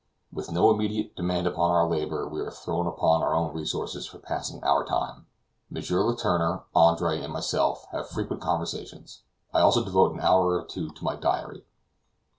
With 0.33 0.51
no 0.51 0.71
immediate 0.71 1.15
demand 1.15 1.45
upon 1.45 1.69
our 1.69 1.87
labor, 1.87 2.27
we 2.27 2.41
are 2.41 2.49
thrown 2.49 2.87
upon 2.87 3.21
our 3.21 3.35
own 3.35 3.53
resources 3.53 4.07
for 4.07 4.17
passing 4.17 4.63
our 4.63 4.83
time. 4.83 5.27
M. 5.71 5.75
Letourneur, 5.79 6.63
Andre, 6.73 7.21
and 7.21 7.31
myself, 7.31 7.85
have 7.91 8.09
frequent 8.09 8.41
conversations; 8.41 9.21
I 9.53 9.61
also 9.61 9.85
devote 9.85 10.13
an 10.15 10.21
hour 10.21 10.59
or 10.59 10.65
two 10.65 10.89
to 10.89 11.03
my 11.03 11.15
diary. 11.17 11.65